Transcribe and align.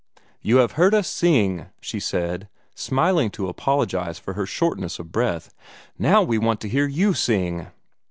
"You 0.41 0.57
have 0.57 0.71
heard 0.71 0.95
us 0.95 1.07
sing," 1.07 1.67
she 1.79 1.99
said, 1.99 2.49
smiling 2.73 3.29
to 3.37 3.47
apologize 3.47 4.17
for 4.17 4.33
her 4.33 4.47
shortness 4.47 4.97
of 4.97 5.11
breath. 5.11 5.53
"Now 5.99 6.23
we 6.23 6.39
want 6.39 6.59
to 6.61 6.69
hear 6.69 6.87
you 6.87 7.13
sing!" 7.13 7.67